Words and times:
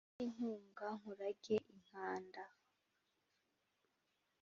untere 0.07 0.23
inkunga 0.27 0.85
nkurage 0.99 1.55
inkanda 1.73 2.43